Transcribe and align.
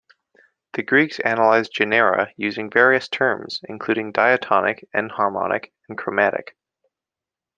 The 0.73 0.81
Greeks 0.81 1.19
analyzed 1.19 1.75
genera 1.75 2.31
using 2.35 2.71
various 2.71 3.07
terms, 3.07 3.61
including 3.69 4.11
diatonic, 4.11 4.89
enharmonic, 4.95 5.73
and 5.87 5.95
chromatic. 5.95 6.55